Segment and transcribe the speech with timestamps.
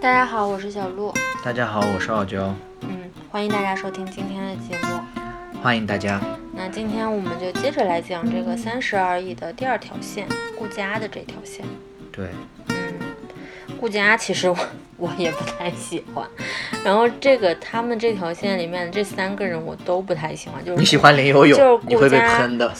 [0.00, 1.12] 大家好，我是小鹿。
[1.44, 2.54] 大家好，我是傲娇。
[2.80, 4.98] 嗯，欢迎大家收听今天的节目。
[5.62, 6.18] 欢迎大家。
[6.54, 10.26] 那今天我们就接着来讲这个三十而已的第二条线，
[10.58, 11.66] 顾家的这条线。
[12.10, 12.28] 对。
[12.68, 12.76] 嗯，
[13.78, 14.56] 顾家其实我
[14.96, 16.26] 我也不太喜欢。
[16.82, 22.72] 然后这个他们这条线里面的这三个人我都不太喜欢，就是你喜欢林有有，就是你会被喷的。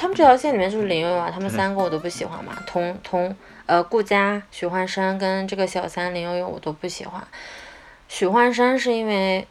[0.00, 2.56] 他们这条线里面就是林有有啊，他们三个我都不喜欢嘛。
[2.68, 3.36] 同同
[3.66, 7.20] 呃，顾佳、许幻山跟这个小三林有有我都不喜欢。
[8.06, 9.44] 许幻山是因为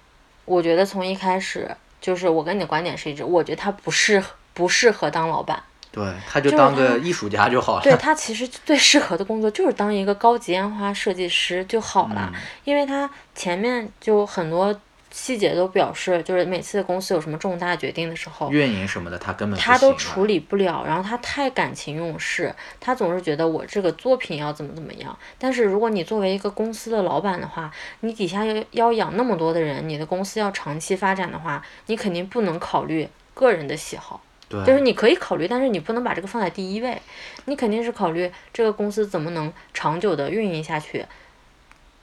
[0.46, 5.62] 我觉得从一开始就是我跟你的观点是一致，我觉得他不适合不适合当老板。
[5.92, 7.84] 对，他就当个艺术家就好了。
[7.84, 12.32] 对他其实最适合的工作就是当一个高级烟花设计师就好了，
[12.64, 14.74] 因为他前面就很多。
[15.10, 20.84] 细节都表示，就是每次公司有什么重大决定的时候，运营什么的，他根本他都处理不了。
[20.86, 25.18] 然后他太感情用事，他总是觉得我这个作品要怎么怎么样。
[25.40, 34.22] 但是如果你作为一个公司的老板的话，你底下要要养那么多的人，你的公司要长期发展的话，你肯定不能考虑个人的喜好。
[34.50, 37.02] 对，就是你可以考虑，但是你不能把这个放在第一位。
[37.46, 41.06] 你肯定是考虑这个公司怎么能长久的运营下去。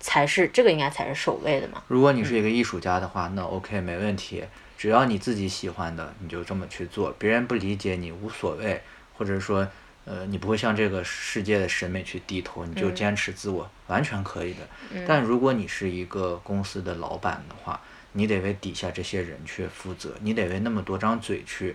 [0.05, 1.83] 才是这个应该才是首位的嘛。
[1.89, 4.45] 如果你是一个艺术家的话，那 OK 没问题，
[4.77, 8.83] 只要你自己喜欢的，你就这么去做，别人不理解你无所谓，
[9.17, 9.67] 或者说，
[10.05, 14.61] 呃，你不会向这个世界的审美去低头，你就坚持自我，完全可以的。
[15.09, 17.81] 但如果你是一个公司的老板的话，
[18.13, 21.75] 你得为底下这些人去负责，你得为那么多张嘴去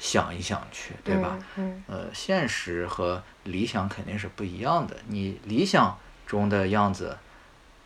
[0.00, 1.38] 想一想去，对吧？
[1.54, 1.84] 嗯。
[1.86, 7.16] 呃，现实和理想肯定是不一样的，你理想中的样子。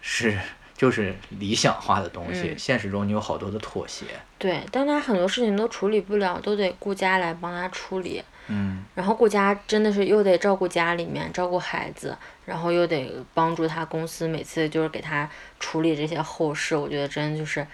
[0.02, 0.38] 是，
[0.76, 4.04] 就是理想化的东西，现实中你有好多的妥协。
[4.36, 8.22] 对，但他很多事情都处理不了，都得顾家来帮他处理。
[8.48, 8.84] 嗯。
[8.96, 12.14] 然后顾家真的是又得照顾家里面，照顾孩子，
[12.44, 15.30] 然后又得帮助他公司，每次就是给他
[15.60, 17.64] 处理这些后事，我觉得真的就是，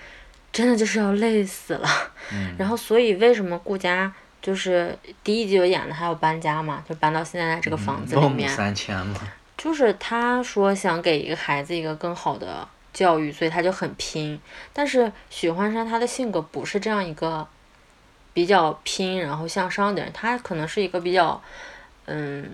[0.52, 1.88] 真的就是要累死了。
[2.30, 2.54] 嗯。
[2.60, 4.12] 然后，所以为什么顾家
[4.42, 6.84] 就是第一集有演的，还要搬家嘛？
[6.86, 8.46] 就搬到现在这个房子里面。
[8.50, 9.18] 三千嘛。
[9.58, 14.40] 就是他说想给一个孩子一个更好的教育，所以他就很拼。
[14.72, 17.46] 但是许幻山他的性格不是这样一个
[18.32, 21.42] 比较拼然后向上的人，他可能是一个比较，
[22.06, 22.48] 嗯，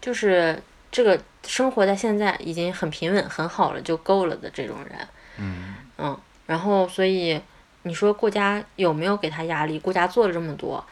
[0.00, 5.08] 就是这个生活在现在已经很平稳很好了就够了的这种人。
[5.38, 5.74] 嗯。
[5.96, 7.40] 嗯，然后所以
[7.82, 9.78] 你说顾家有没有给他压力？
[9.78, 10.84] 顾家做了这么多。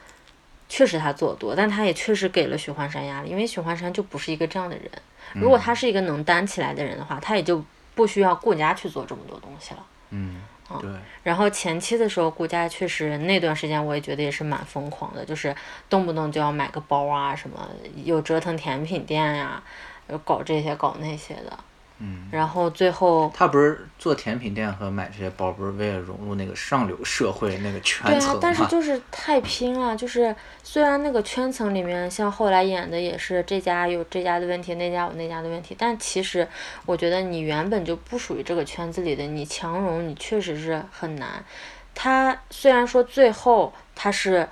[0.69, 4.91] 确实他做多，但他也确实给了许幻山压力，因为许幻山就不是一个这样的人。
[5.35, 7.65] 如果他是一个能担起来的人的话，他也就
[7.95, 9.87] 不需要顾家去做这么多东西了。
[10.11, 10.43] 嗯，
[10.81, 10.91] 对。
[11.23, 15.55] 然后前期的时候，顾家确实那段时间我也觉得也是蛮疯狂的，就是
[15.91, 17.69] 动不动就要买个包啊，什么
[18.05, 19.63] 又折腾甜品店呀，
[20.09, 21.59] 又搞这些搞那些的。
[22.01, 29.97] 嗯，然后最后他不是做甜品店和买这些包，不是为了融入那个上流社会那个圈层对啊，但是就是太拼了。
[29.97, 36.47] 就是虽然那个圈层里面，像后来演的也是这家有这家的问题，那家有那家的问题，但其实
[36.87, 41.45] 我觉得你原本就不属于这个圈子里的，你强融你确实是很难。
[41.95, 44.49] 他虽然说最后他是。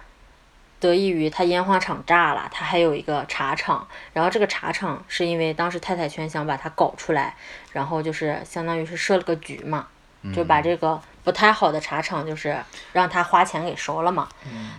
[0.79, 7.35] 得益于他烟花厂炸了，他还有一个茶厂，然后这个茶厂是因为当时太太圈想把他搞出来，
[7.73, 9.87] 然后就是相当于是设了个局嘛，
[10.35, 12.57] 就把这个不太好的茶厂就是
[12.93, 14.29] 让他花钱给收了嘛。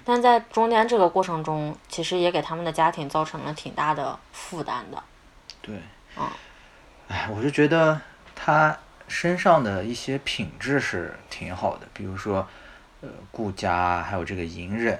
[0.05, 5.03] 但在中间这个过程中，其实也给他们的家庭造成了挺大的负担的。
[5.61, 5.75] 对。
[6.15, 6.27] 嗯。
[7.07, 7.99] 哎，我就觉得
[8.35, 8.77] 他
[9.07, 12.45] 身上的一些品质是挺好的，比如说，
[13.01, 14.99] 呃，顾家还有这个隐忍。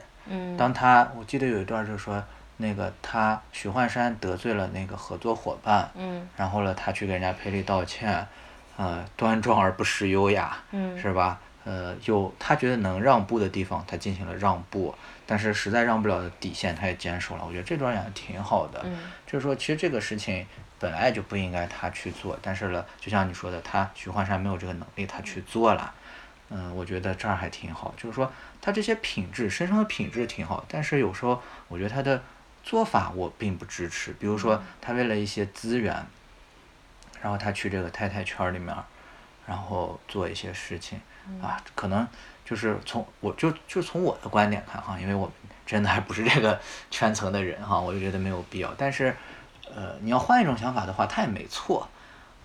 [0.57, 2.23] 当他我记得有一段就是说，
[2.57, 8.25] 那个他许幻山得罪了那个合作伙伴，嗯然后呢，他去给人家赔礼道歉，
[8.77, 11.39] 呃，端庄而不失优雅，嗯是吧？
[11.65, 14.95] 呃，有他觉得能让步的地方，他进行了让步，
[15.25, 17.43] 但是实在让不了的底线，他也坚守了。
[17.45, 18.85] 我觉得这段演的挺好的，
[19.25, 20.47] 就是说，其实这个事情
[20.79, 25.93] 本来就不应该他去做，但是呢，就像你说的，他徐焕山没有这个能力，他去做了。
[26.49, 32.23] 嗯，我觉得这儿还挺好，就是说他这些品质身上的品质挺好，但是有时候我觉得他的
[32.63, 34.13] 做法我并不支持。
[34.13, 36.07] 比如说他为了一些资源，
[37.21, 38.73] 然后他去这个太太圈里面，
[39.45, 41.01] 然后做一些事情
[41.41, 42.07] 啊，可能
[42.45, 45.33] 就是从我就就从我的观点看哈，因为我们
[45.65, 46.57] 真的还不是这个
[46.89, 48.73] 圈层的人哈，我就觉得没有必要。
[48.77, 49.13] 但是
[49.75, 51.89] 呃，你要换一种想法的话，他也没错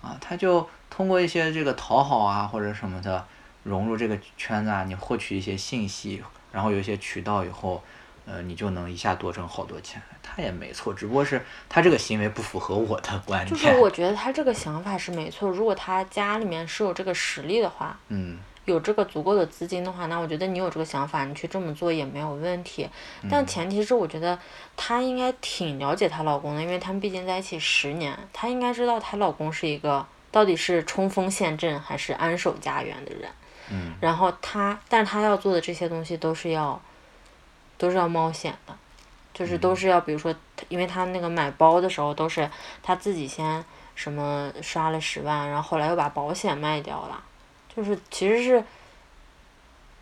[0.01, 3.25] 啊，他就通过一些这个讨好啊或者什么的。”
[3.63, 6.21] 融入这个圈子啊，你获取一些信息，
[6.51, 7.81] 然后有一些渠道以后，
[8.25, 10.01] 呃，你就能一下多挣好多钱。
[10.21, 13.49] 他也没错，只不过是他这个行为不符合我的观点。
[13.49, 22.89] 就是我觉得他这个想法是没错，如果他家里面是有这个实力的话，嗯，有这个足够的资金的话，那我觉得你有这个想法，你去这么做也没有问题。
[23.29, 24.39] 但前提是，我觉得
[24.75, 33.29] 她应该挺了解她老公的，因为他们毕竟在一起十年，她应该知道她老公是一个到底是冲锋陷阵还是安守家园的人。
[33.69, 33.93] 嗯。
[34.01, 36.81] 然后他，但他要做的这些东西都是要。
[37.75, 38.73] 都是要冒险的，
[39.33, 40.33] 就是都是要，比如说，
[40.69, 42.49] 因为他那个买包的时候都是
[42.81, 47.21] 他自己先什么刷了十万，然后后来又把保险卖掉了，
[47.75, 48.63] 就是其实是，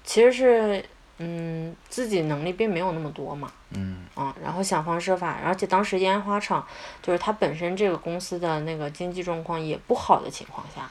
[0.03, 0.85] 其实是，
[1.17, 6.63] 嗯，自己能力并没有那么多嘛，嗯，啊，然后想方设法，而且当时烟花厂
[7.01, 10.87] 就是他本身这个公司的那个经济状况也不好的情况下。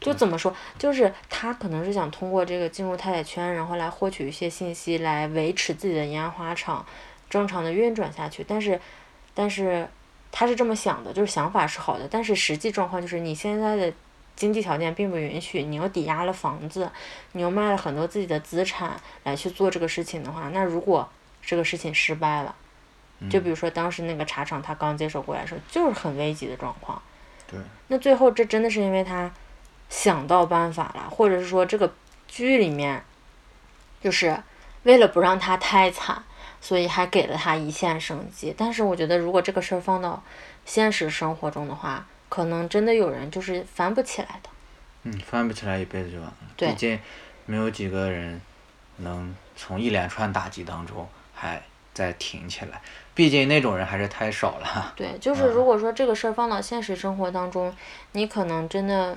[0.00, 6.86] 就怎么说，就是他可能是想通过这个进入太太圈，然后来获取一些信息，来维持自己的烟花厂
[7.28, 8.44] 正常的运转下去。
[8.46, 8.80] 但是，
[9.34, 9.88] 但是
[10.30, 13.92] 他是这么想的，就是想法是好的，但是实际状况就是你现在的
[14.36, 16.88] 经济条件并不允许，你又抵押了房子，
[17.32, 21.08] 你又卖了很多自己的资产来去做这个事情的话，那如果
[21.42, 22.54] 这个事情失败了，
[23.28, 27.02] 就比如说当时那个茶厂他刚接手过来的时候，就是很危急的状况。
[27.50, 27.58] 对。
[27.88, 29.28] 那最后这真的是因为他。
[29.88, 31.92] 想到办法了，或者是说这个
[32.26, 33.02] 剧里面，
[34.02, 34.38] 就是
[34.82, 36.22] 为了不让他太惨，
[36.60, 38.54] 所以还给了他一线生机。
[38.56, 40.22] 但是我觉得，如果这个事儿放到
[40.66, 44.50] 现实生活中的话，可能真的有人就是翻不起来的。
[45.04, 46.34] 嗯，翻不起来一辈子就完了。
[46.56, 47.00] 毕竟
[47.46, 48.40] 没有几个人
[48.98, 51.62] 能从一连串打击当中还
[51.94, 52.82] 再挺起来。
[53.14, 54.92] 毕竟那种人还是太少了。
[54.94, 57.74] 对，就是如果说这个事儿放到现实生活当中，
[58.12, 59.16] 你可能真的。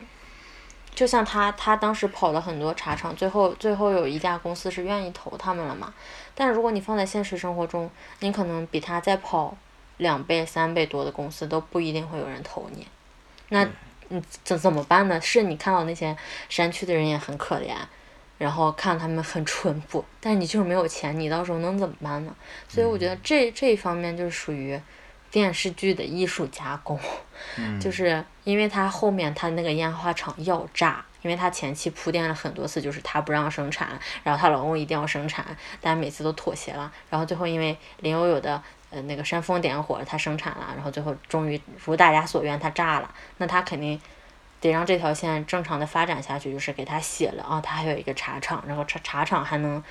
[0.94, 5.94] 就像他，他当时跑了很多茶厂，最后最后有一家公司是愿意投他们了嘛？
[6.36, 7.90] 但如果你放在现实生活中，
[8.20, 9.56] 你可能比他再跑
[9.98, 12.86] 两倍、三倍多的公司都不一定会有人投你。
[13.50, 13.66] 那
[14.10, 15.20] 你怎怎么办呢？
[15.22, 16.16] 是你看到那些
[16.50, 17.74] 山区的人也很可怜，
[18.38, 22.36] 然后看他们很淳朴，但你就是没有钱，你到时候能怎么办呢？
[22.68, 24.80] 所以我觉得这这一方面就是属于。
[25.32, 27.00] 电视剧的艺术加工，
[27.80, 35.46] 就是因为他后面他那个烟花厂要炸，因为他前期铺垫了很多次，就是他不让生产，然后她老公一定要生产，
[35.80, 44.00] 但每次都妥协了，然后最后因为林有有的呃那个煽风点火，他生产了，然后最后终于如大家所愿，他炸了，那他肯定
[44.60, 49.82] 得让这条线正常的发展下去，就是给他写了啊，他还有一个茶厂，然后茶茶厂还能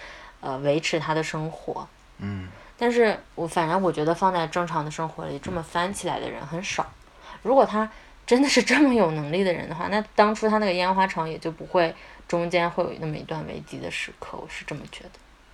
[0.40, 1.88] 呃维持他的生活。
[2.18, 2.48] 嗯。
[2.80, 6.90] 但是我反正我觉得放在正常的生活里，这么翻起来的人很少。
[7.42, 7.86] 如果他
[8.26, 11.94] 真的是这么有能力的人的话，那当初他那个烟花厂也就不会
[12.26, 14.38] 中间会有那么一段危机的时刻。
[14.40, 15.10] 我是这么觉得。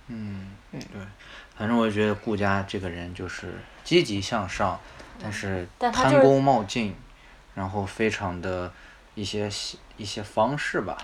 [0.07, 1.01] 嗯嗯，对，
[1.57, 4.79] 反正我觉得顾佳这个人就是积极向上，
[5.21, 6.95] 但是贪功冒进，
[7.55, 8.71] 然后非常的
[9.15, 9.49] 一些
[9.97, 10.97] 一些方式吧，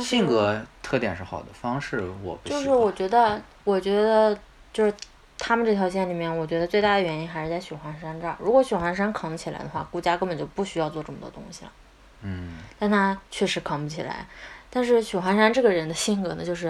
[0.00, 4.34] 性格特点是好的，方式我不就是我觉得，我觉得
[4.72, 4.94] 就是。
[5.42, 8.36] 他们这条线里面，我觉得最大的原因还是在许幻山这儿。
[8.38, 11.72] 如果许幻山扛起来的话，顾家根本就不需要做这么多东西了。
[12.20, 12.58] 嗯。
[12.78, 14.26] 但他确实扛不起来。
[14.68, 16.68] 但是许幻山这个人的性格呢，就是，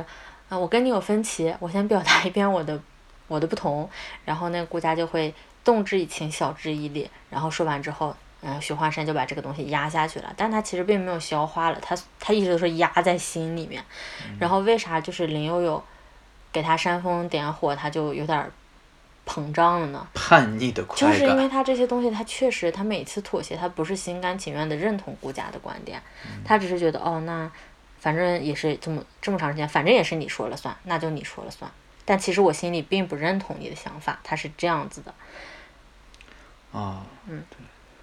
[0.48, 2.80] 啊，我跟你有分歧，我先表达一遍我的
[3.26, 3.90] 我的不同，
[4.24, 5.34] 然后那个顾家就会
[5.64, 10.32] 动之以情，晓之以理，然后说完之后，嗯，许幻山就把这个东西压下去了。
[10.36, 13.84] 但他其实并没有消化了，他他一直都是压在心里面。
[14.38, 15.82] 然后为啥就是林悠悠
[16.52, 18.48] 给他煽风点火，他就有点。
[19.30, 26.02] 膨胀了呢，叛逆的快感，就是因为他这些东西，他确实，他每次妥协，他不是心甘情愿的认同顾家的观点，
[26.44, 27.48] 他只是觉得，哦，那
[28.00, 31.70] 反正也是这么这么长时间，反正也是你说了算，那就你说了算。
[32.04, 35.14] 但其实我心里并不认同你的想法，他是这样子的。
[36.72, 37.58] 啊，嗯，对。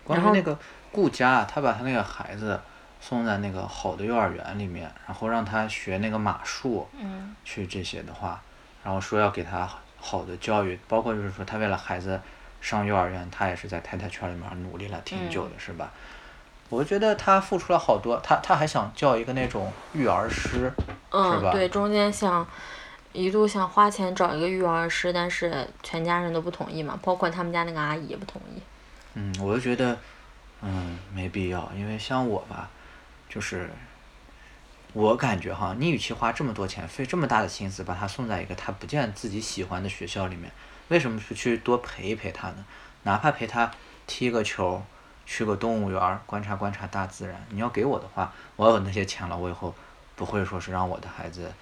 [0.06, 0.58] 关于那个
[0.94, 2.58] 顾家，他把他那个孩子
[3.02, 8.42] 送在那个好的幼儿园里面，然后让他学那个马术，嗯，去这些的话，
[8.86, 9.70] 然后说要给他。
[10.00, 12.20] 好的教育，包括就是说，他为了孩子
[12.62, 15.92] 上幼儿园，他也是在太太圈里面努力了挺久的，是吧？
[16.70, 20.72] 我觉得他付出了好多，他他还想叫一个那种育儿师，
[21.12, 21.52] 是吧？
[21.52, 22.46] 对，中间想
[23.14, 28.62] 一度想花钱找一个育儿师，但是全家人都不同意嘛，包括他们家那个阿姨也不同意。
[29.14, 29.98] 嗯，我就觉得，
[30.62, 32.70] 嗯，没必要，因为像我吧，
[33.30, 33.70] 就是。
[34.98, 40.52] 我感觉哈，你与其花这么多钱，费这么大的心思把他送在一个他不见自己喜欢的学校里面，
[40.88, 42.66] 为什么不去多陪一陪他呢？
[43.04, 43.72] 哪怕陪他
[44.08, 44.84] 踢个球，
[45.24, 47.46] 去个动物园观察观察大自然。
[47.52, 49.76] 你要给我的话，我有那些钱了，我以后
[50.16, 51.54] 不会说是让我的孩子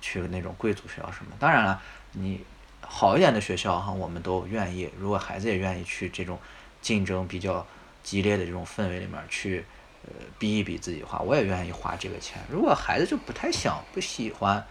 [0.00, 1.32] 去那种贵族学校什么。
[1.38, 1.78] 当然了，
[2.12, 2.42] 你
[2.80, 4.90] 好一点的学校哈，我们都愿意。
[4.98, 6.38] 如果孩子也愿意去这种
[6.80, 7.66] 竞争比较
[8.02, 9.62] 激烈的这种氛围里面去，
[10.04, 12.40] 呃，逼一逼自己花，我也愿意花这个钱。
[12.50, 14.64] 如果孩子就不太想、不喜欢，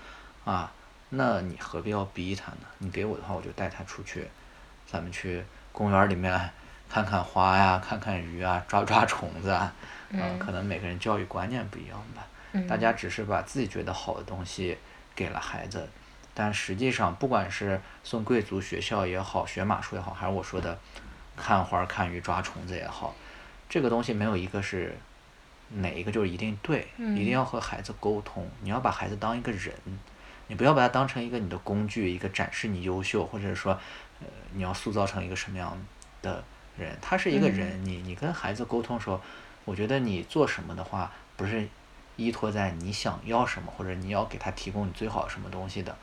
[0.44, 0.72] 啊，
[1.10, 2.68] 那你何必要逼他呢？
[2.80, 4.28] 你给我的话，我就带他出去，
[4.86, 6.50] 咱们去公园里面
[6.90, 9.74] 看看花呀，看看鱼啊，抓 抓虫子啊。
[10.10, 10.38] 嗯。
[10.38, 12.28] 可能每个人教育观念不一样吧。
[12.52, 12.68] 嗯。
[12.68, 14.78] 大家只是把自己觉得好的东西
[15.16, 15.88] 给了孩子。
[16.34, 20.78] 但实际上，不管是送贵族学校也好，学马术也好，还是我说的
[21.36, 23.14] 看花、看鱼、抓虫子也好，
[23.70, 24.98] 这个东西没有一个是
[25.76, 28.50] 哪一个就是一定对，一定要和孩子沟通。
[28.62, 29.74] 你要把孩子当一个人，
[30.48, 33.74] 你不要把他当成一个你的工具，一个展示你优秀，或者说，
[34.20, 35.78] 呃，你要塑造成一个什么样
[36.22, 36.44] 的
[36.78, 36.98] 人。
[37.02, 39.22] 他是一个人，你你跟孩子沟通的时候，
[39.66, 41.68] 我觉得你做什么的话，不是
[42.18, 45.96] 依托在你想要什么，或者你要给他提供你最好什么东西的。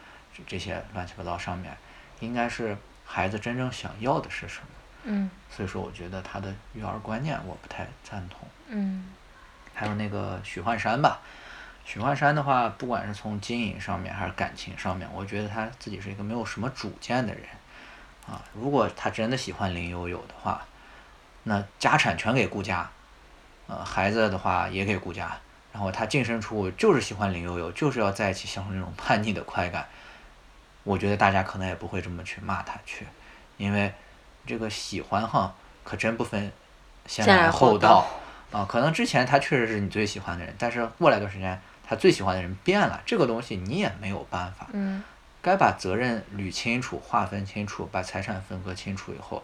[0.46, 1.76] 这些乱七八糟上面，
[2.20, 4.68] 应该是孩子真正想要的是什么？
[5.04, 5.30] 嗯。
[5.50, 8.46] 所以说，我觉得他的育儿观念我不太赞同。
[8.68, 9.04] 嗯。
[9.78, 11.20] 还有那个许幻山吧，
[11.84, 17.44] 许幻山的话，不管是从经营上面还是感情上面，我觉得他自己是一个没有什么主见的人。
[18.26, 20.60] 啊，如果他真的喜欢林悠悠的话，
[21.44, 22.90] 那家产全给顾家，
[23.68, 25.38] 呃，孩子的话也给顾家，
[25.72, 29.86] 然后他净身出户就是喜欢林悠悠，就是要在一起享受那种叛逆的快感。
[30.82, 33.06] 我觉得大家可能也不会这么去骂他去，
[33.56, 33.94] 因为
[34.44, 35.54] 这个喜欢哈，
[35.84, 36.50] 可真不分
[37.06, 38.06] 先来后到
[38.50, 38.64] 啊。
[38.68, 44.66] 可能之前他确实是你最喜欢的人，但是过来段时间，他最喜欢的人变了，这个东西你也没有办法。
[44.72, 45.02] 嗯。
[45.40, 49.42] 该把责任捋清楚、划分清楚、把财产分割清楚以后，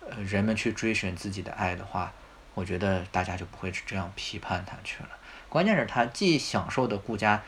[0.00, 2.12] 呃，人们去追寻自己的爱的话，
[2.54, 5.08] 我觉得大家就不会这样批判他去了。
[5.48, 7.40] 关键是，他既享受的顾家。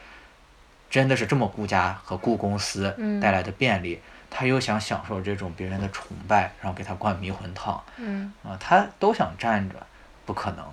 [0.90, 7.74] 真的是这么顾家和顾公司带来的便利，他又想享受这种别人的崇拜，然后给他灌迷魂汤，
[8.44, 9.84] 啊，他都想站着，
[10.24, 10.64] 不可能，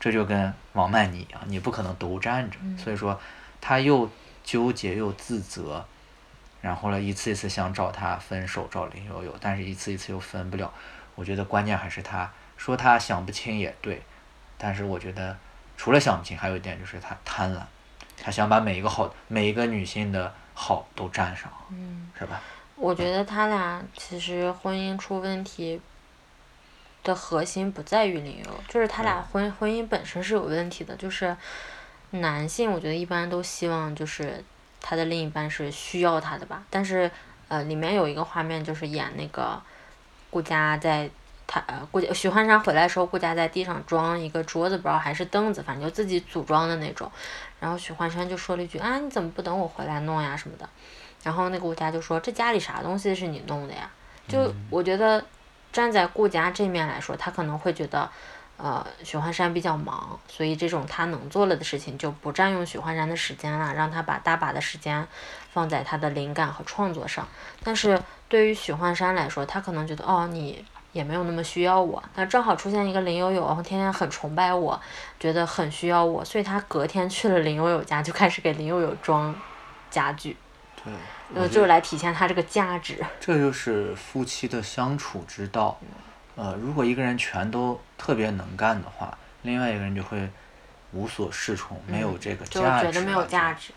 [0.00, 3.18] 这就跟王曼妮一样，你不可能都占着，所以说
[3.60, 4.08] 他又
[4.44, 5.84] 纠结又自责，
[6.60, 10.72] 然后呢，一次一次想找他分手，找林悠悠，但是一次一次又分不了。
[11.14, 14.02] 我觉得关键还是他说他想不清也对，
[14.56, 15.36] 但是我觉得
[15.76, 17.60] 除了想不清，还有一点就是他贪婪。
[18.20, 21.48] 他想把每一个好，每一个女性的好都占上，
[22.18, 22.40] 是吧？
[22.74, 25.80] 我觉得他俩其实婚姻出问题
[27.08, 30.94] 的核心不在于林悠，就是他俩婚婚姻本身是有问题的。
[30.94, 31.36] 就是
[32.10, 34.44] 男性，我觉得一般都希望就是
[34.80, 36.62] 他的另一半是需要他的吧。
[36.70, 37.10] 但是
[37.48, 39.60] 呃，里面有一个画面就是演那个
[40.30, 41.10] 顾佳在。
[41.50, 47.10] 他呃顾家许幻山回来的时候，顾佳在地上装一个桌子，不知道还是凳子，反正就自己组装的那种。
[47.58, 50.68] 然后许幻山就说了一句：“啊，你怎么不等我回来弄呀什么的？”
[51.24, 53.90] 然后那个顾佳就说：“这家里啥东西是你弄的呀？”
[54.28, 55.24] 就我觉得，
[55.72, 58.10] 站在顾家这面来说，他可能会觉得，
[58.56, 65.06] 呃，许幻山比较忙，所以这种他能做了的事情就不占用许幻山的时间了，让他把大把的时间
[65.52, 67.26] 放在他的灵感和创作上。
[67.62, 70.64] 但是对于许幻山来说，他可能觉得，哦，你。
[70.92, 74.80] 也没有那么需要我，那正好出现一个林悠悠，然后天天很崇拜我，
[75.20, 79.32] 觉得很需要我，所以他隔天去了林悠悠家，就开始给林悠悠装
[79.90, 80.34] 家具。
[81.34, 83.04] 对，呃，就是来体现他这个价值。
[83.20, 85.78] 这就是夫妻的相处之道。
[86.36, 90.28] 呃，如果一个人全都特别能干的话，另外一个人就会
[90.92, 92.86] 无所适从，没有这个价值。
[92.86, 93.72] 就觉得没有价值。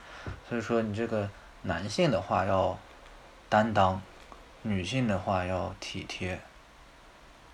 [0.47, 1.29] 所以说，你这个
[1.63, 2.77] 男性的话要
[3.49, 4.01] 担当，
[4.61, 6.39] 女性的话要体贴。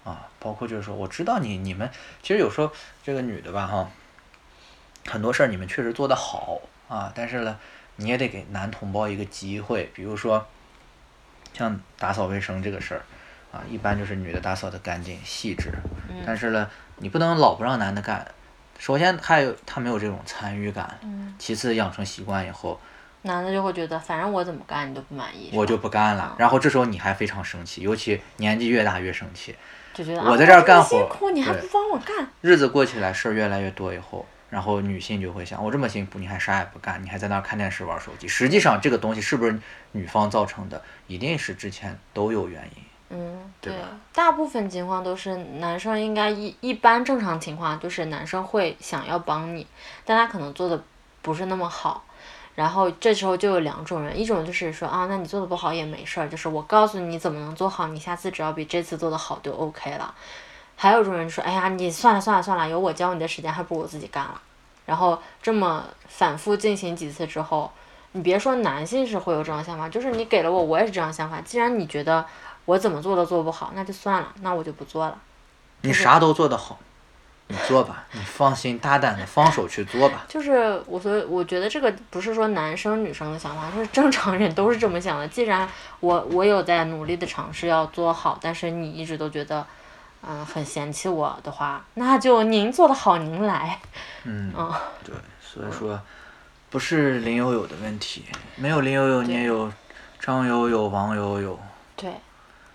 [0.03, 1.89] 啊，包括就是说，我知道你你们
[2.21, 2.71] 其实有时候
[3.03, 3.89] 这个女的吧哈，
[5.05, 7.59] 很多事儿你们确实做得好啊，但是呢，
[7.97, 10.47] 你也得给男同胞一个机会，比如说
[11.53, 13.01] 像打扫卫生这个事儿
[13.51, 15.71] 啊，一般就是女的打扫的干净细致，
[16.25, 18.25] 但是呢，你不能老不让男的干，
[18.79, 20.99] 首先他有他没有这种参与感，
[21.37, 22.79] 其次养成习惯以后。
[23.23, 26.35] 男的就会觉得，反正我怎么干你都不满意，我就不干了。
[26.37, 29.53] 然后这时候你还非常生气，尤其年纪越大越生气，
[29.93, 32.29] 就觉得我在这儿干活，你还不帮我干。
[32.41, 38.27] 日子过起来，事儿越来越多以后，然后女性就会想，我这么辛苦，你还啥也不干，你还在那儿看电视玩手机。
[38.27, 39.59] 实际上这个东西是不是
[39.91, 40.81] 女方造成的？
[41.07, 42.83] 一定是之前都有原因。
[43.09, 43.73] 嗯，对，
[44.13, 49.65] 大部分情况都是男生应该一一般正常情况就是男生会想要帮你，
[50.03, 50.83] 但他可能做的
[51.21, 52.03] 不是那么好。
[52.55, 60.15] 然后这时候就有两种人，一种就是说啊，那你做的不好也没事儿，就是我告诉你怎么能做好，你下次只要比这次做的好就 OK 了。
[60.79, 64.39] 还有一种人说，哎呀，你算了算了算了，有我教你的时间还不如我自己干了。
[64.86, 67.72] 然后这么反复进行几次之后，
[68.12, 71.41] 你别说男性是会有这种想法，就是你给了我，我也是这样想法。
[71.41, 72.24] 既然你觉得
[72.65, 75.17] 我怎么做都做不好，那就算了，那我就不做了。
[75.81, 76.77] 你啥都做得好，
[77.48, 80.25] 你做吧，你放心大胆的放手去做吧。
[80.29, 85.27] 就是我所以我觉得这个不是说男生女生的想法，就是正常人都是这么想的。
[85.27, 85.67] 既然
[86.01, 89.65] 我我有在努力的尝试要做好，但是你一直都觉得。
[90.29, 93.79] 嗯，很嫌弃我的话，那就您做的好，您来。
[94.24, 94.51] 嗯，
[95.03, 95.98] 对，所以说，
[96.69, 99.72] 不是林有有的问题，没有林有有，你也有
[100.19, 101.57] 张有有、王有有。
[101.96, 102.13] 对，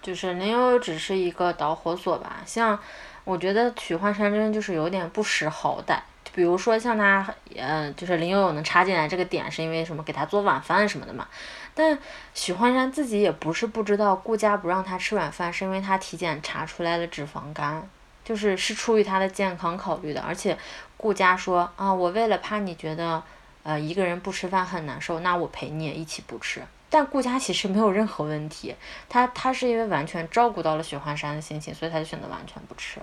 [0.01, 2.37] 就是林有有只是一个导火索吧。
[2.47, 2.79] 像
[3.25, 5.99] 我觉得曲幻山真的就是有点不识好歹。
[6.35, 10.03] 比如说像他，嗯，就是林有有能插进来这个点，是因为什么？
[10.03, 11.29] 给他做晚饭什么的嘛。
[11.75, 11.99] 但
[12.35, 17.89] 许幻山自己也不是不知道，顾家不让他吃晚饭，是因为他体检查出来了脂肪肝，
[18.25, 20.21] 就是是出于他的健康考虑的。
[20.21, 20.59] 而且
[20.97, 23.23] 顾家说啊，我为了怕你觉得，
[23.63, 26.63] 呃，一个人不吃饭很难受，那我陪你也一起不吃。
[26.91, 28.75] 但顾家其实没有任何问题，
[29.09, 33.01] 他他是因为完全照顾到了许幻山的心情，所以他就选择完全不吃。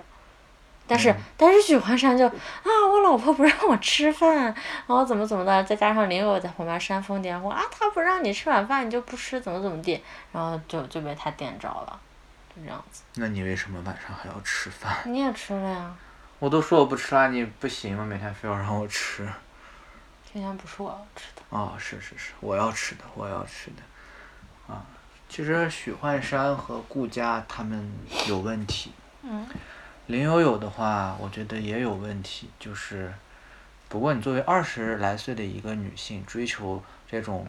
[0.90, 12.00] 但是，但是许幻山就啊，我老婆不让我吃饭，然后怎么怎么的，再加上林伟在旁边煽风点火啊，他不让你吃晚饭，你就不吃，怎么怎么地，然后就就被他点着了，
[12.48, 13.02] 就这样子。
[13.14, 14.92] 那你为什么晚上还要吃饭？
[15.04, 15.94] 你也吃了呀。
[16.40, 18.04] 我都说我不吃了，你不行吗？
[18.04, 19.28] 每天非要让我吃。
[20.32, 21.56] 今天不是我要吃的。
[21.56, 24.74] 啊，是是是，我要吃的，我要吃的。
[24.74, 24.84] 啊，
[25.28, 27.92] 其实许幻山和顾佳他们
[28.26, 28.92] 有问题。
[29.22, 29.46] 嗯。
[30.10, 33.14] 林有有的话，我觉得也有问题，就是，
[33.88, 37.46] 不过你作为二十来岁的一个女性，追求这种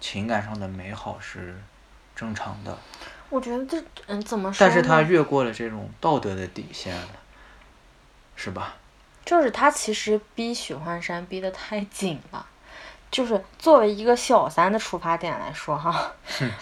[0.00, 1.60] 情感上的美好是
[2.14, 2.78] 正常的。
[3.28, 4.58] 我觉得这嗯怎么说？
[4.60, 7.08] 但是她越过了这种道德的底线了，
[8.36, 8.76] 是吧？
[9.24, 12.46] 就是他其实逼许幻山逼得太紧了，
[13.10, 16.12] 就是作为一个小三的出发点来说哈，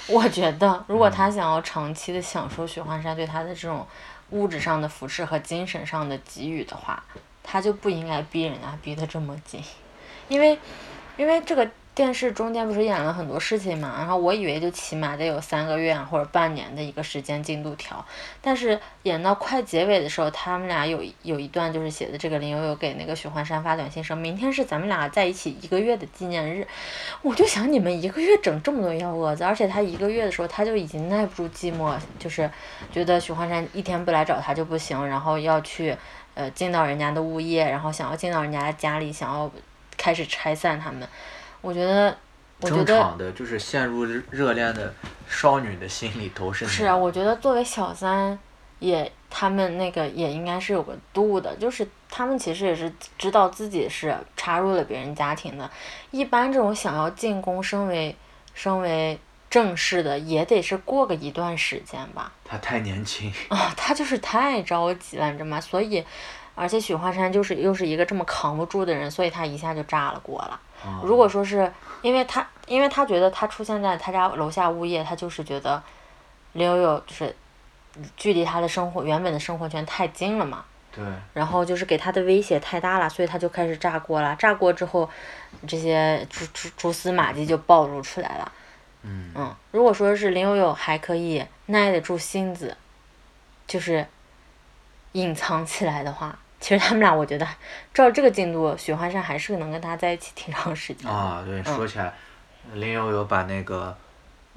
[0.07, 3.87] 我觉得如果他想要长期的享受许幻山对他的这种。
[4.31, 7.03] 物质上的扶持和精神上的给予的话，
[7.43, 9.63] 他就不应该逼人家逼得这么紧，
[10.29, 10.59] 因为，
[11.17, 11.71] 因为这个。
[11.99, 18.07] 电视中间不是演了很多事情嘛，然后我以为就起码得有三个月或者半年的一个时间进度条，
[18.41, 26.65] 但是演到快结尾的时候，他们俩有有一段就是写的这个林有有给那个许幻山发短信说，明天是咱们俩在一起一个月的纪念日，
[27.21, 32.49] 我就想你们一个月整这么多幺蛾子，而且他一个月的时候他就已经耐不住寂寞，就是
[32.93, 35.97] 觉得许幻山一天不来找他就不行，然后要去
[36.35, 39.51] 呃进到人家的物业，然后想要进到人家的家里，想要
[39.97, 41.09] 开始拆散他们。
[41.61, 42.17] 我觉得，
[42.61, 44.93] 正常的就是陷入热恋的
[45.29, 46.67] 少女的心里都是。
[46.67, 48.39] 是啊，我觉得作为小三，
[48.79, 55.71] 也他们那个也应该是有个度的，就是他们其实也是知道自己是插入了别人家庭的。
[56.11, 58.17] 一般这种想要进宫升为
[58.55, 59.19] 升为
[59.51, 62.33] 正式的，也得是过个一段时间吧。
[62.45, 63.33] 他太年轻。
[63.51, 65.61] 啊，他就是太着急了，你知道吗？
[65.61, 66.05] 所以，
[66.55, 70.61] 而且许幻山就是又是一个这么扛不住的人，所以他一下就炸了锅了。
[71.03, 75.83] 如果说是因为他，因为他觉得他出现在他家楼下物业，他就是觉得
[76.53, 77.35] 林有有就是
[78.17, 80.65] 距离他的生活原本的生活圈太近了嘛。
[80.91, 81.05] 对。
[81.35, 84.35] 然后就是给他的威胁太大了，所以他就开始炸锅了。
[84.37, 85.09] 炸锅之后，
[85.67, 88.53] 这些蛛蛛蛛丝马迹就暴露出来了。
[89.03, 89.33] 嗯。
[89.35, 92.77] 嗯，如果说是林有有还可以耐得住性子，
[93.67, 94.07] 就是
[95.13, 96.39] 隐藏起来的话。
[96.61, 97.47] 其实他们俩，我觉得
[97.95, 101.11] 照这个进度，许幻山还是能跟他在一起挺长时间。
[101.11, 102.13] 啊，对，说起来，
[102.75, 103.97] 林有有把那个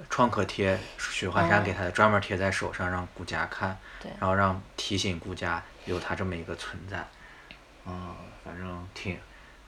[0.10, 3.78] 创可贴，许幻山给他的，专门贴在手上让顾佳看，
[4.20, 7.06] 然后让提醒顾佳有他这么一个存在。
[7.86, 9.18] 嗯，反正挺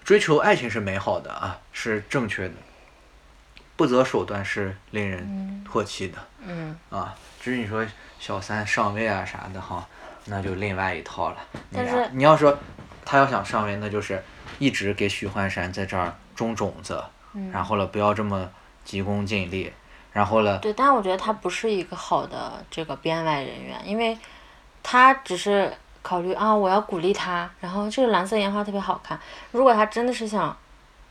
[0.04, 2.56] 追求爱情是美好的啊，是正确的，
[3.76, 6.18] 不择手段是令人唾弃的。
[6.40, 6.76] 嗯。
[6.90, 7.86] 啊，至于你说
[8.20, 9.88] 小三上位啊啥的哈。
[10.26, 11.38] 那就另外一套了。
[11.74, 12.58] 但是你要说
[13.04, 14.24] 他要想上位，那就是
[14.60, 17.04] 一直给许幻山在这儿种种子，
[17.52, 18.50] 然后了不要这么
[18.86, 19.72] 急功近利，
[20.12, 20.58] 然后了。
[20.60, 24.18] 对，但我觉得他不是一个好的这个编外人员，因为
[24.82, 29.20] 他只是考虑啊，我要鼓励他，然后这个蓝色烟花特别好看。
[29.52, 30.56] 如果他真的是想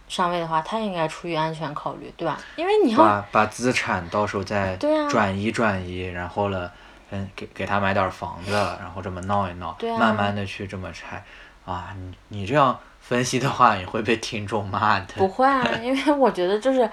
[0.09, 2.41] 上位的话，他应该出于安全考虑，对吧？
[2.57, 4.77] 因为你要把把资产到时候再
[5.11, 6.73] 转移转移，然后了。
[7.13, 11.23] 嗯，给给他买点房子，然后这么闹一闹，慢慢的去这么拆，
[11.65, 15.15] 啊，你你这样分析的话，你会被听众骂的。
[15.17, 16.91] 不会啊， 因为我觉得就是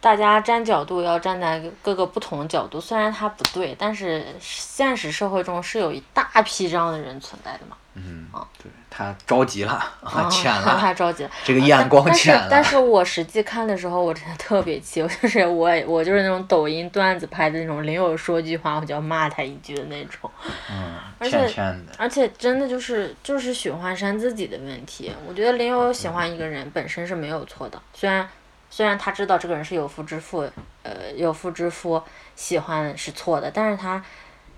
[0.00, 7.76] 大家站角度要站在各个不同的角度，虽然他不对，但是现实社会中是有一大批这样的人存在的嘛。
[7.94, 8.28] 嗯。
[8.62, 9.72] 对他着急了，
[10.04, 12.46] 啊，浅了，他着急了，这个眼光浅了。
[12.48, 20.30] 但是，我实际看的时候，我真的特别气， 就是我，我就是那种抖音段子拍的那种，林友说句话，我就要骂他一句的那种。
[20.70, 20.94] 嗯，
[21.28, 21.92] 欠欠的。
[21.98, 25.12] 而且，真的就是就是许幻山自己的问题。
[25.26, 28.28] 我觉得林友喜欢一个人本身是没有错的，虽然
[28.70, 30.48] 虽然他知道这个人是有夫之妇，
[30.84, 32.00] 呃，有夫之夫
[32.36, 34.00] 喜欢是错的，但是他。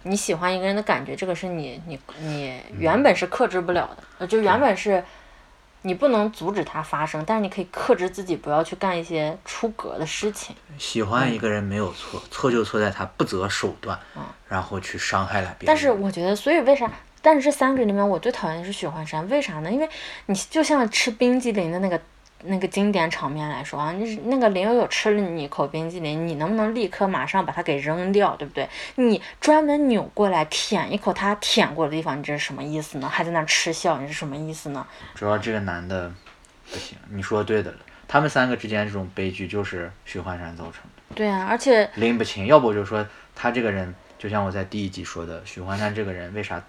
[0.03, 5.03] 你喜欢一个人的感觉，这个是你你你原本是克制不了的，就原本是，
[5.83, 10.55] 你不能阻止它发生，但是你可以克制自己不要去干一些出格的事情。
[10.79, 13.99] 喜欢一个人没有错，错就错在他不择手段，
[14.49, 15.69] 然后去伤害了别人。
[15.69, 16.91] 但是我觉得，所以为啥？
[17.21, 19.71] 但是这三个里面，我最讨厌的是许幻山，为啥呢？
[19.71, 19.89] 因为
[20.27, 22.01] 你就像吃冰激凌的那个。
[22.45, 28.69] 那个经典场面来说啊，那那个林有有吃了你一口冰激凌，你能不能立刻马上把它给扔掉，对不对？
[28.97, 33.09] 你专门扭过来舔一口他舔过的地方，你这是什么意思呢？
[33.09, 34.87] 还在那吃笑，你是什么意思呢？
[35.15, 36.13] 主要这个男的
[36.71, 41.15] 不行，你说对的了，他们三个之间这种悲剧就是徐焕山造成的。
[41.15, 46.63] 对啊，而且拎不清，要不就是说他这个人，就像我在第一集说的，徐焕山这个人为啥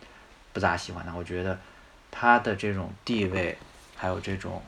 [0.54, 1.14] 不咋喜欢他？
[1.14, 1.60] 我觉得
[2.10, 3.58] 他的这种地位，
[3.96, 4.62] 还有这种。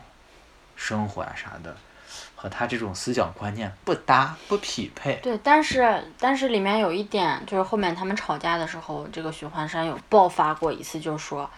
[0.79, 1.75] 生活啊啥的，
[2.33, 5.15] 和他这种思想观念不搭不匹配。
[5.21, 11.49] 对，但是但是里面有一点，就是后面他们吵架的时候，这个许幻山有爆发过一次，就是说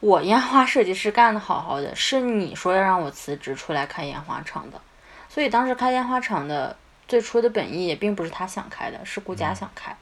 [0.00, 4.80] 我烟花设计师干的好好的，是你说要让我辞职出来开烟花厂的。
[5.28, 9.96] 所以当时开烟花厂的最初的本意也并不是他想开的，是顾佳想开。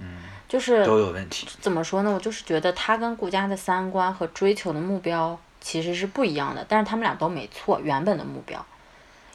[0.00, 1.48] 嗯，就是都有问题。
[1.62, 2.10] 怎么说呢？
[2.10, 5.38] 我就是觉得他跟顾佳的三观和追求的目标。
[5.60, 8.64] 其实是不一样的，但是他们俩都没错，原本的目标，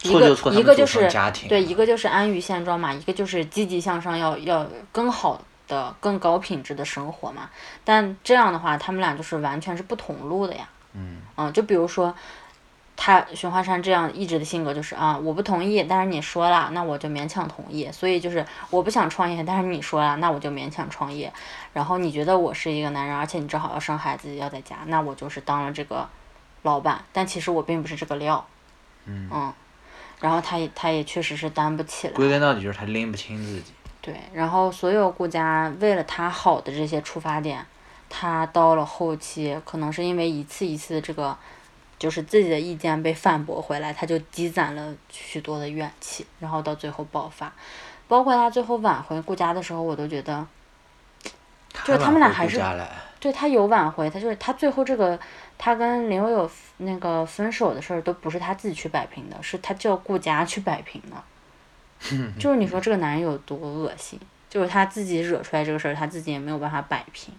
[0.02, 1.10] 一个一个就是
[1.48, 7.50] 对，一个就是安于现状嘛，一个就是积极向上，要要更好的、更高品质的生活嘛。
[7.84, 10.70] 但这样的话，他们俩就是完全是不同路的呀。
[10.94, 12.14] 嗯嗯，就比如说，
[12.96, 17.92] 他徐华山这样一直的性格就是啊，我不同意，但是你说了，那我就勉强同意。
[17.92, 21.32] 所以就是我不想创业，但是你说了，那我就勉强创业。
[21.74, 26.08] 然后你觉得我是一个男人，而且你正好要生孩子要在家，那我就是当了这个。
[26.66, 28.48] 老板，但其实我并不是这个料，
[29.04, 29.54] 嗯，
[30.22, 32.14] 然后他也他也确实是担不起来。
[32.14, 33.74] 归根到底就是他拎不清自己。
[34.00, 37.66] 对，然后所有顾家为了他好的这些出发点，
[38.10, 41.38] 他到了后期，可能是因为一次一次的这个，
[42.04, 47.54] 就是自己的意见被反驳回来，他就积攒了许多的怨气，然后到最后爆发。
[48.10, 50.46] 包括他最后挽回顾家的时候，我都觉得，
[51.86, 52.62] 就是他们俩还是
[53.22, 55.18] 对他有挽回，他就是他最后这个。
[55.56, 61.24] 他跟林有有那个分手的事儿都不是他自己去摆平的，是他叫顾家去摆平的。
[62.38, 67.34] 就是你说这个男人有多恶心，就是他自己惹出来这个事儿，他自己也没有办法摆平。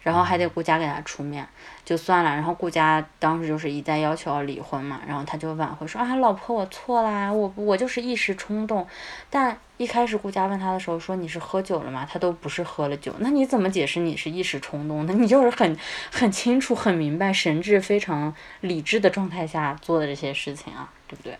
[0.00, 1.46] 然后还得顾佳给他出面，
[1.84, 2.30] 就算了。
[2.30, 8.86] 然后顾佳当时就是一再要求要离婚嘛，然后他就挽回说啊，老婆我错啦，我我就是一时冲动。
[9.28, 12.06] 但一开始顾佳问他的时候说你是喝酒了吗？
[12.10, 15.12] 他都不是喝了酒，那你怎么解释你是一时冲动呢？
[15.18, 15.76] 你就是很
[16.10, 21.38] 很清楚、很明白、神智非常理智的状态下做的这些事情啊，对不对？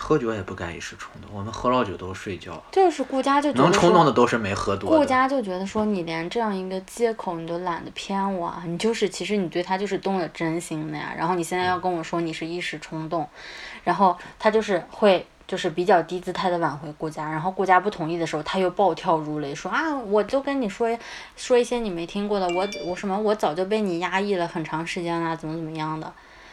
[0.00, 2.60] 喝酒也不该一时冲动，我们喝了酒都睡觉。
[2.72, 4.96] 就是顾佳就能冲动的都是没喝多。
[4.96, 11.12] 顾佳就觉得说你连这样一个借口你都懒得骗我，你就是其实你对他就是动了真心的呀。
[11.16, 13.28] 然后你现在要跟我说你是一时冲动，
[13.84, 20.98] 然后他就是会就是比较低姿态的挽回顾家，然后顾家不同意的时候他又暴跳如雷说啊，我就跟你说
[21.36, 26.10] 说一些你没听过的，我我什么我早就被你压抑了很长时间了，怎么怎么样的，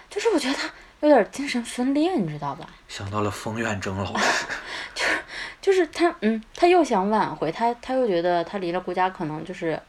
[0.09, 0.69] 就是我觉得他。
[1.01, 2.67] 有点精神分裂，你知道吧？
[2.87, 4.45] 想到了冯远征老师，
[4.95, 5.19] 就是
[5.61, 9.79] 就是他，嗯，他又想挽回他，他又觉得他离了顾家可能就是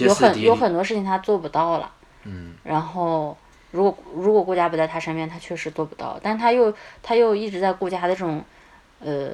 [0.00, 1.90] 有很有很多事情他做不到了，
[2.24, 3.36] 嗯，然后
[3.70, 8.44] 如果如果顾家不在他身边，他确实做不到，但他又他又一直在顾家的这种
[9.00, 9.30] 呃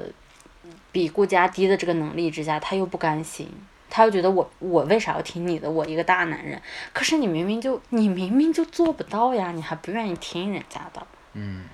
[0.91, 3.51] 比顾家低的这个能力之下，他又不甘心。
[3.89, 5.69] 他又觉得我我为啥要听你的？
[5.69, 6.61] 我一个大男人，
[6.93, 11.05] 可是你明明就你明明就做不到呀，你还不愿意听人家的。
[11.33, 11.65] 嗯。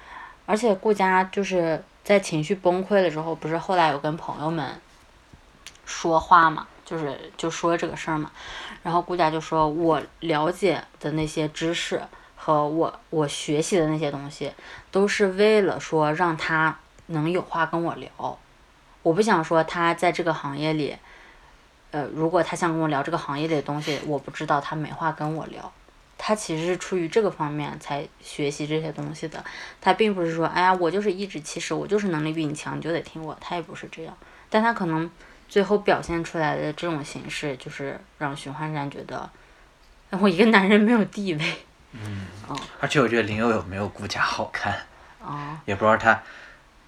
[0.45, 4.79] 而且顾佳就是在情绪崩溃了之后，不是后来有跟朋友们
[5.85, 8.31] 说话嘛，就是就说这个事儿嘛。
[8.83, 11.99] 然后顾佳就说：“我了解的那些知识
[12.35, 14.51] 和我我学习的那些东西，
[14.91, 18.37] 都是为了说让他能有话跟我聊。
[19.01, 20.95] 我不想说他在这个行业里。”
[21.95, 25.71] 呃，如果他想跟我聊这个行业里的东西，我不知道他没话跟我聊。
[26.17, 29.41] 他其实是出于这个方面才学习这些东西的。
[29.79, 33.37] 他并不是说，哎呀，我就是颐指气使，我就是能力比你强，你就得听我。
[33.39, 34.13] 他也不是这样。
[34.49, 35.09] 但他可能
[35.47, 39.29] 最后表现出来的这种形式，就是让徐焕山觉得，
[40.09, 41.45] 我一个男人没有地位。
[41.93, 44.75] 嗯， 嗯而且我觉得林有有没有顾佳好看，
[45.21, 46.21] 哦，也不知道他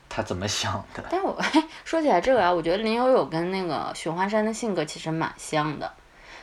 [0.10, 1.04] 他怎么想的。
[1.10, 1.40] 但我
[1.86, 5.92] 说起来这个啊，我觉得林有有跟那个许幻山的性格其实蛮像的，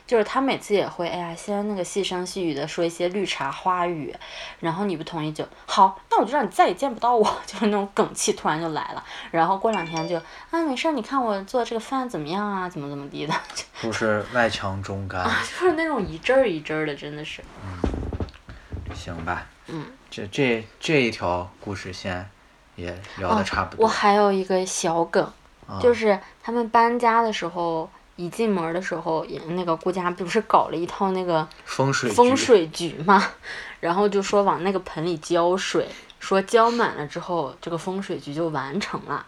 [0.07, 4.15] 就是他每次也会，哎呀，先那个细声细语的说一些绿茶花语，
[4.61, 10.17] 然后你不同意就好，那我就让你再也见不到我， 就是那种梗气突然就来了，然后过两天就
[10.51, 17.91] 啊没事儿，你看我做这个饭怎么样啊，怎么怎么地的， 就都是外强中干，就是那种一阵儿一阵儿的，真的是，嗯
[18.95, 19.47] 行吧？
[19.67, 22.29] 嗯，这这这一条故事线
[22.77, 23.87] 也聊的差不哦我。
[23.89, 25.25] 还有一个小梗，
[25.67, 33.25] 啊就是他们搬家的时候，一进门的时候，那个顾家不是搞了一套那个风水风水局嘛，
[33.81, 35.89] 然后就说往那个盆里浇水，
[36.21, 39.27] 说浇满了之后，这个风水局就完成了，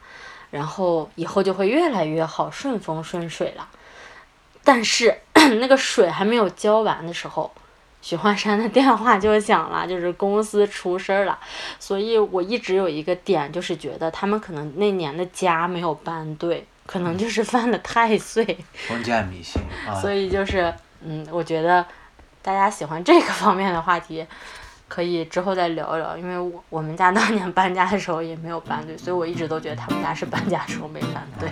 [0.50, 3.68] 然后以后就会越来越好，顺风顺水了。
[4.62, 5.16] 但是
[5.60, 7.52] 那个水还没有浇完的时候，
[8.06, 11.36] 许幻山的电话就响了，就是公司出事儿了。
[11.80, 18.44] 所以我一直有一个点，就是觉得他们可能那年的家没有搬对，可能就是犯了太岁。
[18.86, 21.84] 封建迷信啊，所以就是，嗯，我觉得
[22.42, 24.24] 大家喜欢这个方面的话题，
[24.88, 26.16] 可以之后再聊一聊。
[26.16, 31.50] 因为我我们家当年搬家的时候也没有搬对，所以我一直都觉得他们家是搬家的时候没搬对。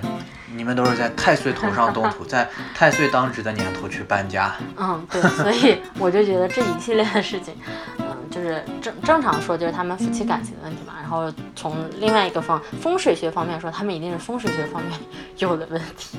[0.56, 4.54] 你们都是在太岁头上动土， 在太岁当值的年头去搬家。
[4.76, 7.56] 嗯，对，所以我就觉得这一系列的事情，
[7.98, 10.92] 嗯，就是正正常说就是他们夫妻感情的问题嘛。
[11.00, 14.92] 然后从另外一个方风水学方面说，他们一定是风水学方面
[15.38, 16.18] 有的问题，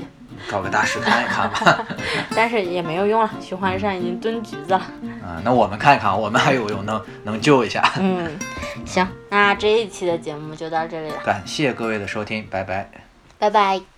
[0.50, 1.86] 找个大师看一看吧。
[2.36, 4.82] 但是也没有用了，徐环山已经蹲局子了。
[5.02, 7.84] 嗯，那我们看一看，我们还有用，能能救一下。
[7.98, 8.38] 嗯，
[8.86, 12.89] 行，那这一期的节目就到这里了，感谢各位的收听，拜拜。
[13.38, 13.95] 拜拜。